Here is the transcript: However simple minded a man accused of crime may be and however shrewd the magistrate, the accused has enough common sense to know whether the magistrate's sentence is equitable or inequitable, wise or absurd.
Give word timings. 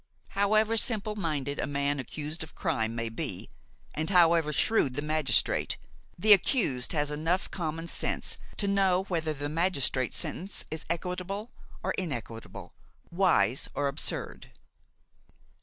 However 0.31 0.77
simple 0.77 1.15
minded 1.15 1.59
a 1.59 1.67
man 1.67 1.99
accused 1.99 2.41
of 2.41 2.55
crime 2.55 2.95
may 2.95 3.07
be 3.07 3.51
and 3.93 4.09
however 4.09 4.51
shrewd 4.51 4.95
the 4.95 5.03
magistrate, 5.03 5.77
the 6.17 6.33
accused 6.33 6.93
has 6.93 7.11
enough 7.11 7.51
common 7.51 7.87
sense 7.87 8.37
to 8.57 8.67
know 8.67 9.03
whether 9.09 9.31
the 9.31 9.47
magistrate's 9.47 10.17
sentence 10.17 10.65
is 10.71 10.85
equitable 10.89 11.51
or 11.83 11.91
inequitable, 11.99 12.73
wise 13.11 13.69
or 13.75 13.87
absurd. 13.87 14.49